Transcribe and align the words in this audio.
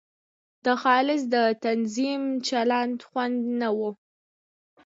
د 0.65 0.67
خالص 0.81 1.21
د 1.33 1.35
تنظیم 1.65 2.21
چندان 2.47 2.89
خوند 3.07 3.39
نه 3.59 3.69
وو. 3.77 3.91